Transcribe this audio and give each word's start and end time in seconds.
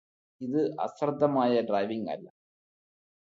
ഇത് 0.41 0.61
അശ്രദ്ധമായ 0.79 1.61
ഡ്രൈവിങ്ങല്ല 1.61 2.25